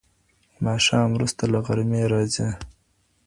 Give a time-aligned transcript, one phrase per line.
[0.65, 2.49] ماښام وروسته له غرمې راځي.